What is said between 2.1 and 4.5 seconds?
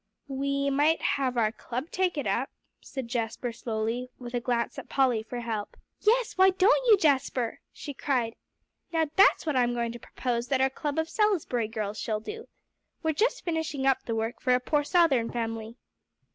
it up," said Jasper slowly, with a